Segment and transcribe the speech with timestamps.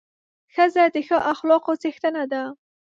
[0.53, 2.43] ښځه د ښو اخلاقو څښتنه ده.